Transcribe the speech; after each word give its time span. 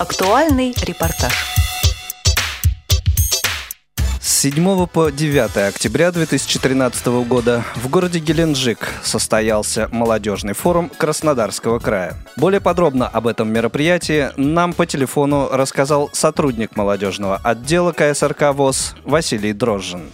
Актуальный 0.00 0.72
репортаж. 0.88 1.30
С 4.18 4.40
7 4.40 4.86
по 4.86 5.10
9 5.10 5.68
октября 5.68 6.10
2013 6.10 7.06
года 7.28 7.64
в 7.76 7.90
городе 7.90 8.18
Геленджик 8.18 8.78
состоялся 9.02 9.90
молодежный 9.92 10.54
форум 10.54 10.88
Краснодарского 10.88 11.80
края. 11.80 12.14
Более 12.38 12.62
подробно 12.62 13.08
об 13.08 13.26
этом 13.26 13.52
мероприятии 13.52 14.28
нам 14.38 14.72
по 14.72 14.86
телефону 14.86 15.50
рассказал 15.52 16.08
сотрудник 16.14 16.76
молодежного 16.76 17.36
отдела 17.44 17.92
КСРК 17.92 18.54
ВОЗ 18.54 18.96
Василий 19.04 19.52
Дрожжин. 19.52 20.08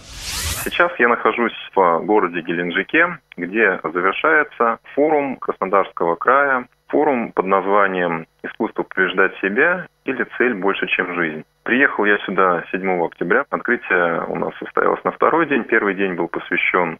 Сейчас 0.65 0.91
я 0.99 1.07
нахожусь 1.07 1.55
в 1.73 2.01
городе 2.03 2.41
Геленджике, 2.41 3.19
где 3.37 3.79
завершается 3.81 4.79
форум 4.95 5.37
Краснодарского 5.37 6.15
края, 6.15 6.67
форум 6.87 7.31
под 7.31 7.45
названием 7.45 8.27
«Искусство 8.43 8.83
побеждать 8.83 9.35
себя» 9.37 9.87
или 10.05 10.25
«Цель 10.37 10.53
больше, 10.53 10.87
чем 10.87 11.13
жизнь». 11.15 11.43
Приехал 11.63 12.05
я 12.05 12.17
сюда 12.19 12.63
7 12.71 13.05
октября. 13.05 13.45
Открытие 13.49 14.23
у 14.27 14.35
нас 14.35 14.53
состоялось 14.57 15.03
на 15.03 15.11
второй 15.11 15.47
день. 15.47 15.63
Первый 15.63 15.95
день 15.95 16.13
был 16.13 16.27
посвящен 16.27 16.99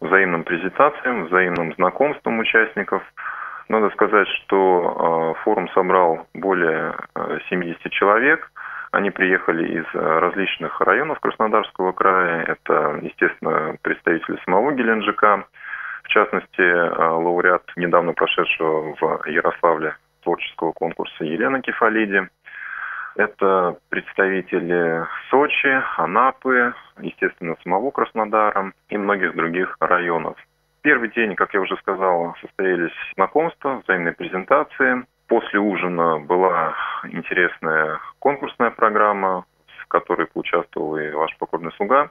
взаимным 0.00 0.44
презентациям, 0.44 1.26
взаимным 1.26 1.72
знакомствам 1.74 2.38
участников. 2.38 3.02
Надо 3.68 3.90
сказать, 3.90 4.28
что 4.28 5.34
э, 5.36 5.42
форум 5.44 5.68
собрал 5.70 6.26
более 6.34 6.94
70 7.48 7.78
э, 7.84 7.88
человек– 7.90 8.50
они 8.92 9.10
приехали 9.10 9.78
из 9.78 9.84
э, 9.94 9.98
различных 9.98 10.78
районов 10.82 11.18
Краснодарского 11.20 11.92
края. 11.92 12.44
Это, 12.44 13.00
естественно, 13.02 13.74
представители 13.80 14.38
самого 14.44 14.72
Геленджика. 14.72 15.46
Частности, 16.12 16.60
э, 16.60 17.08
лауреат 17.08 17.62
недавно 17.76 18.12
прошедшего 18.12 18.94
в 19.00 19.26
Ярославле 19.28 19.96
творческого 20.22 20.72
конкурса 20.72 21.24
Елена 21.24 21.62
Кефалиди. 21.62 22.28
Это 23.16 23.78
представители 23.88 25.06
Сочи, 25.30 25.82
Анапы, 25.96 26.74
естественно, 27.00 27.56
самого 27.62 27.90
Краснодара 27.92 28.72
и 28.90 28.98
многих 28.98 29.34
других 29.34 29.74
районов. 29.80 30.36
Первый 30.82 31.08
день, 31.12 31.34
как 31.34 31.54
я 31.54 31.60
уже 31.62 31.78
сказал, 31.78 32.36
состоялись 32.42 32.92
знакомства, 33.14 33.80
взаимные 33.82 34.12
презентации. 34.12 35.06
После 35.28 35.60
ужина 35.60 36.18
была 36.18 36.74
интересная 37.04 38.00
конкурсная 38.18 38.70
программа, 38.70 39.46
в 39.78 39.86
которой 39.88 40.26
поучаствовал 40.26 40.98
и 40.98 41.10
ваш 41.10 41.34
покорный 41.38 41.72
слуга, 41.72 42.10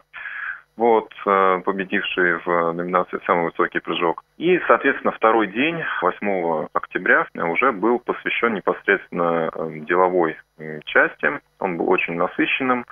вот, 0.78 1.12
э, 1.26 1.62
победивший 1.66 2.40
в 2.46 2.74
номинации 2.74 3.20
«Самый 3.26 3.46
высокий 3.46 3.80
прыжок». 3.80 4.24
И, 4.38 4.60
соответственно, 4.68 5.12
второй 5.12 5.48
день, 5.48 5.84
8 6.02 6.68
октября, 6.74 7.28
уже 7.36 7.72
был 7.72 8.00
посвящен 8.00 8.54
непосредственно 8.54 9.50
э, 9.54 9.80
деловой 9.88 10.38
части. 10.86 11.40
Он 11.60 11.78
был 11.78 11.90
очень 11.90 12.16
насыщенным. 12.16 12.86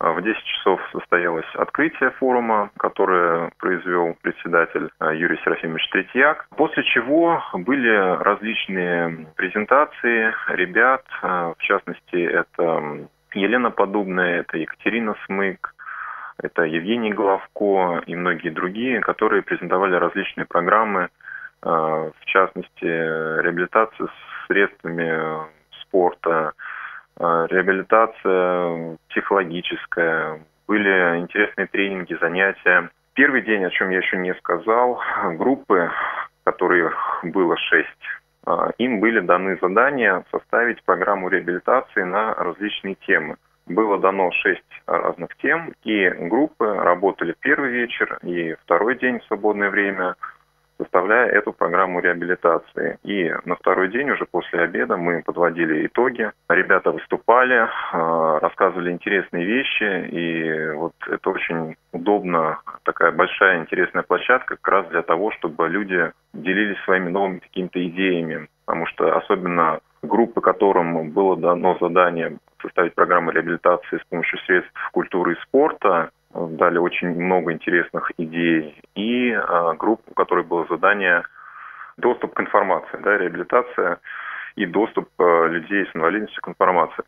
А 0.00 0.12
в 0.12 0.20
10 0.22 0.44
часов 0.44 0.80
состоялось 0.90 1.46
открытие 1.54 2.10
форума, 2.18 2.70
которое 2.76 3.52
произвел 3.58 4.16
председатель 4.22 4.90
Юрий 5.00 5.38
Серафимович 5.44 5.88
Третьяк, 5.90 6.48
после 6.56 6.82
чего 6.82 7.40
были 7.54 8.16
различные 8.22 9.28
презентации 9.36 10.34
ребят, 10.48 11.04
в 11.22 11.56
частности, 11.58 12.16
это 12.16 13.06
Елена 13.34 13.70
Подобная, 13.70 14.40
это 14.40 14.58
Екатерина 14.58 15.14
Смык, 15.26 15.73
это 16.42 16.62
Евгений 16.62 17.12
Головко 17.12 18.02
и 18.06 18.14
многие 18.14 18.50
другие, 18.50 19.00
которые 19.00 19.42
презентовали 19.42 19.94
различные 19.94 20.46
программы, 20.46 21.08
в 21.62 22.24
частности, 22.26 22.84
реабилитацию 22.84 24.08
с 24.08 24.46
средствами 24.46 25.46
спорта, 25.80 26.52
Э, 27.18 27.46
реабилитация 27.48 28.98
психологическая, 29.08 30.40
были 30.66 31.18
интересные 31.18 31.66
тренинги, 31.66 32.16
занятия. 32.20 32.90
Первый 33.14 33.42
день, 33.42 33.64
о 33.64 33.70
чем 33.70 33.90
я 33.90 33.98
еще 33.98 34.16
не 34.16 34.34
сказал, 34.34 35.00
группы, 35.38 35.90
которых 36.42 37.20
было 37.22 37.56
шесть, 37.56 37.88
э, 38.46 38.70
им 38.78 39.00
были 39.00 39.20
даны 39.20 39.58
задания 39.60 40.24
составить 40.32 40.82
программу 40.82 41.28
реабилитации 41.28 42.02
на 42.02 42.34
различные 42.34 42.96
темы. 43.06 43.36
Было 43.66 43.98
дано 43.98 44.30
шесть 44.32 44.62
разных 44.86 45.36
тем, 45.36 45.72
и 45.84 46.08
группы 46.08 46.66
работали 46.66 47.34
первый 47.40 47.70
вечер 47.70 48.18
и 48.22 48.54
второй 48.62 48.98
день 48.98 49.20
в 49.20 49.24
свободное 49.24 49.70
время– 49.70 50.16
составляя 50.78 51.28
эту 51.28 51.52
программу 51.52 52.00
реабилитации. 52.00 52.98
И 53.02 53.32
на 53.44 53.56
второй 53.56 53.90
день, 53.90 54.10
уже 54.10 54.26
после 54.26 54.60
обеда, 54.60 54.96
мы 54.96 55.22
подводили 55.22 55.86
итоги. 55.86 56.30
Ребята 56.48 56.90
выступали, 56.90 57.68
а, 57.92 58.40
рассказывали 58.40 58.90
интересные 58.90 59.44
вещи, 59.44 60.08
и 60.08 60.70
вот 60.74 60.94
это 61.08 61.30
очень 61.30 61.76
удобно, 61.92 62.60
такая 62.82 63.12
большая 63.12 63.60
интересная 63.60 64.02
площадка 64.02 64.56
как 64.56 64.68
раз 64.68 64.86
для 64.88 65.02
того, 65.02 65.30
чтобы 65.32 65.68
люди 65.68 66.12
делились 66.32 66.82
своими 66.84 67.10
новыми 67.10 67.38
какими-то 67.38 67.84
идеями. 67.86 68.48
Потому 68.66 68.86
что 68.86 69.16
особенно 69.16 69.80
группы, 70.02 70.40
которым 70.40 71.10
было 71.10 71.36
дано 71.36 71.76
задание 71.80 72.38
составить 72.62 72.94
программу 72.94 73.30
реабилитации 73.30 73.98
с 73.98 74.04
помощью 74.08 74.38
средств 74.40 74.72
культуры 74.92 75.34
и 75.34 75.40
спорта, 75.42 76.10
дали 76.34 76.78
очень 76.78 77.08
много 77.08 77.52
интересных 77.52 78.10
идей, 78.18 78.80
и 78.94 79.32
а, 79.32 79.74
группу, 79.74 80.10
у 80.10 80.14
которой 80.14 80.44
было 80.44 80.66
задание 80.68 81.22
доступ 81.96 82.34
к 82.34 82.40
информации, 82.40 82.98
да, 83.02 83.16
реабилитация 83.16 84.00
и 84.56 84.66
доступ 84.66 85.08
а, 85.18 85.46
людей 85.46 85.86
с 85.86 85.94
инвалидностью 85.94 86.42
к 86.42 86.48
информации. 86.48 87.04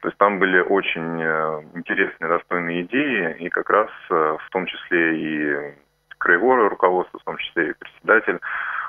То 0.00 0.08
есть 0.08 0.16
там 0.16 0.38
были 0.38 0.60
очень 0.60 1.22
а, 1.22 1.62
интересные, 1.74 2.28
достойные 2.28 2.82
идеи, 2.82 3.36
и 3.40 3.48
как 3.50 3.68
раз 3.68 3.90
в 4.08 4.48
том 4.50 4.66
числе 4.66 5.18
и 5.18 5.74
краевое 6.16 6.68
руководство, 6.68 7.18
в 7.20 7.24
том 7.24 7.36
числе 7.36 7.70
и 7.70 7.74
председатель, 7.74 8.40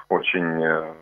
очень 0.10 0.96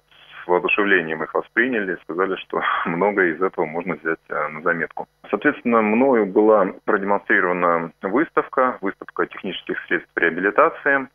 воодушевлением 0.50 1.24
их 1.24 1.34
восприняли, 1.34 1.98
сказали, 2.04 2.36
что 2.36 2.62
многое 2.86 3.34
из 3.34 3.42
этого 3.42 3.66
можно 3.66 3.96
взять 3.96 4.20
э, 4.30 4.48
на 4.50 4.62
заметку. 4.62 5.08
Соответственно, 5.30 5.82
мною 5.82 6.26
была 6.26 6.68
продемонстрирована 6.86 7.92
выставка, 8.02 8.78
выставка 8.82 9.26
технических 9.28 9.78
средств 9.88 10.12
реабилитации, 10.16 11.08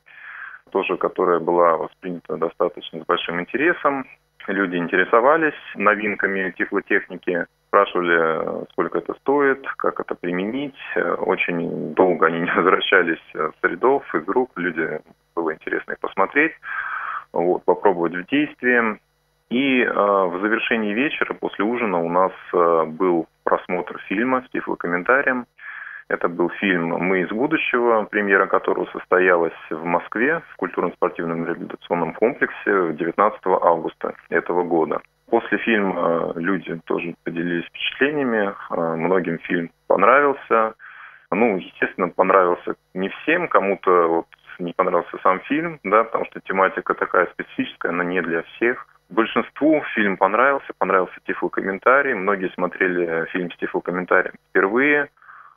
тоже 0.71 0.97
которая 0.97 1.41
была 1.41 1.77
воспринята 1.77 2.37
достаточно 2.37 3.01
с 3.01 3.07
большим 3.07 3.41
интересом. 3.41 4.07
Люди 4.47 4.77
интересовались 4.77 5.55
новинками 5.75 6.51
тифлотехники, 6.57 7.47
спрашивали, 7.69 8.67
сколько 8.73 8.99
это 8.99 9.15
стоит, 9.15 9.67
как 9.77 10.01
это 10.01 10.15
применить. 10.15 10.77
Очень 11.19 11.95
долго 11.95 12.27
они 12.27 12.41
не 12.47 12.51
возвращались 12.53 13.23
с 13.33 13.65
рядов, 13.65 14.03
из 14.15 14.29
рук. 14.29 14.51
Люди 14.57 15.01
было 15.35 15.55
интересно 15.55 15.93
их 15.93 15.99
посмотреть, 15.99 16.53
вот, 17.33 17.65
попробовать 17.65 18.15
в 18.15 18.27
действии. 18.29 18.99
И 19.51 19.83
э, 19.83 19.93
в 19.93 20.41
завершении 20.41 20.95
вечера, 20.95 21.35
после 21.35 21.65
ужина, 21.65 22.03
у 22.03 22.09
нас 22.09 22.33
э, 22.53 22.85
был 22.87 23.27
просмотр 23.45 23.99
фильма 24.09 24.43
с 24.47 24.51
тифлокомментарием. 24.51 25.47
Это 26.09 26.29
был 26.29 26.51
фильм 26.51 26.89
«Мы 26.89 27.23
из 27.23 27.31
будущего», 27.31 28.05
премьера 28.05 28.47
которого 28.47 28.87
состоялась 28.93 29.55
в 29.71 29.85
Москве 29.85 30.43
в 30.53 30.57
культурно-спортивном 30.57 31.47
реабилитационном 31.47 32.13
комплексе 32.15 32.93
19 32.93 33.41
августа 33.45 34.15
этого 34.29 34.65
года. 34.65 35.01
После 35.31 35.59
фильма 35.59 36.33
э, 36.37 36.41
люди 36.41 36.81
тоже 36.85 37.15
поделились 37.25 37.67
впечатлениями. 37.67 38.55
Э, 38.71 38.97
многим 38.97 39.39
фильм 39.41 39.71
понравился. 39.87 40.75
Ну, 41.31 41.57
естественно, 41.57 42.09
понравился 42.09 42.75
не 42.93 43.09
всем. 43.09 43.49
Кому-то 43.49 44.09
вот 44.09 44.27
не 44.59 44.73
понравился 44.73 45.19
сам 45.23 45.41
фильм, 45.41 45.81
да, 45.83 46.05
потому 46.05 46.27
что 46.27 46.41
тематика 46.41 46.95
такая 46.95 47.27
специфическая, 47.33 47.93
она 47.93 48.05
не 48.05 48.21
для 48.23 48.43
всех. 48.43 48.87
Большинству 49.11 49.83
фильм 49.95 50.17
понравился, 50.17 50.73
понравился 50.79 51.15
тифлокомментарий. 51.27 52.15
Многие 52.15 52.51
смотрели 52.55 53.27
фильм 53.27 53.51
с 53.51 53.57
тифлокомментарием 53.57 54.35
впервые. 54.51 55.11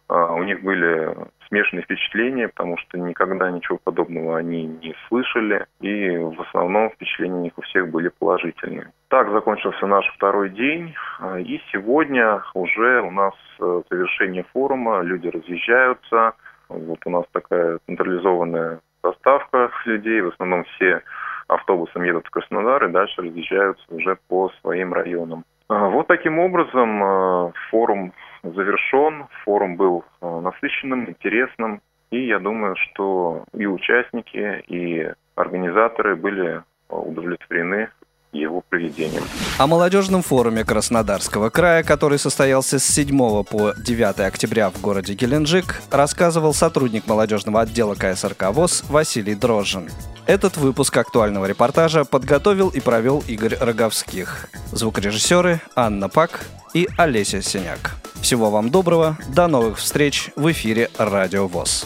А, 0.10 0.34
у 0.34 0.44
них 0.44 0.62
были 0.62 1.16
смешанные 1.48 1.84
впечатления, 1.84 2.48
потому 2.50 2.78
что 2.78 2.98
никогда 2.98 3.50
ничего 3.52 3.78
подобного 3.82 4.38
они 4.38 4.66
не 4.66 4.96
слышали, 5.08 5.66
и 5.80 6.18
в 6.18 6.42
основном 6.42 6.90
впечатления 6.92 7.36
у 7.36 7.44
них 7.44 7.54
у 7.58 7.62
всех 7.62 7.90
были 7.90 8.10
положительные. 8.10 8.92
Так 9.10 9.32
закончился 9.32 9.88
наш 9.88 10.06
второй 10.16 10.50
день, 10.50 10.94
а, 11.20 11.40
и 11.40 11.62
сегодня 11.72 12.42
уже 12.54 13.02
у 13.02 13.12
нас 13.12 13.34
э, 13.60 13.82
завершение 13.90 14.46
форума, 14.54 15.02
люди 15.02 15.28
разъезжаются, 15.28 16.34
вот 16.70 17.00
у 17.06 17.10
нас 17.10 17.26
такая 17.32 17.80
централизованная 17.86 18.80
доставка 19.04 19.72
людей, 19.86 20.22
в 20.22 20.30
основном 20.30 20.66
все 20.76 21.02
автобусом 21.48 22.04
едут 22.04 22.28
в 22.28 22.30
Краснодар 22.30 22.86
и 22.86 22.92
дальше 22.92 23.22
разъезжаются 23.22 23.84
уже 23.90 24.18
по 24.28 24.50
своим 24.62 24.94
районам. 24.94 25.44
А, 25.70 25.90
вот 25.90 26.08
таким 26.08 26.40
образом 26.40 27.04
а, 27.04 27.52
форум 27.70 28.14
завершен, 28.44 29.28
форум 29.44 29.76
был 29.76 30.06
а, 30.22 30.42
насыщенным, 30.42 31.10
интересным, 31.10 31.82
и 32.10 32.26
я 32.26 32.40
думаю, 32.40 32.76
что 32.78 33.44
и 33.54 33.66
участники, 33.66 34.64
и 34.68 35.12
организаторы 35.36 36.16
были 36.16 36.64
удовлетворены 36.90 37.90
его 38.32 38.62
проведением. 38.62 39.24
О 39.58 39.68
молодежном 39.68 40.22
форуме 40.22 40.64
Краснодарского 40.64 41.50
края, 41.50 41.84
который 41.84 42.20
состоялся 42.20 42.80
с 42.80 42.86
7 42.86 43.44
по 43.44 43.74
9 43.78 44.20
октября 44.20 44.70
в 44.70 44.82
городе 44.82 45.14
Геленджик, 45.14 45.82
рассказывал 45.92 46.54
сотрудник 46.54 47.08
молодежного 47.08 47.62
отдела 47.62 47.96
КСРК 47.96 48.52
ВОЗ 48.52 48.84
Василий 48.90 49.36
Дрожжин. 49.36 49.90
Этот 50.26 50.58
выпуск 50.58 50.96
актуального 50.98 51.46
репортажа 51.46 52.04
подготовил 52.04 52.70
и 52.70 52.80
провел 52.80 53.24
Игорь 53.28 53.58
Роговских. 53.60 54.50
Звукорежиссеры 54.72 55.62
Анна 55.76 56.10
Пак 56.10 56.46
и 56.74 56.88
Олеся 56.98 57.42
Синяк. 57.42 57.96
Всего 58.22 58.50
вам 58.50 58.70
доброго, 58.70 59.18
до 59.30 59.48
новых 59.48 59.78
встреч 59.78 60.32
в 60.36 60.52
эфире 60.52 60.90
Радио 60.98 61.48
ВОЗ. 61.48 61.86